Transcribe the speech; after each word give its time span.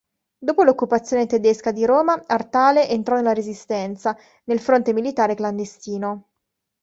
Dopo 0.39 0.63
l'occupazione 0.63 1.27
tedesca 1.27 1.69
di 1.71 1.85
Roma, 1.85 2.23
Artale 2.25 2.89
entrò 2.89 3.17
nella 3.17 3.33
Resistenza, 3.35 4.17
nel 4.45 4.59
Fronte 4.59 4.93
militare 4.93 5.35
clandestino. 5.35 6.29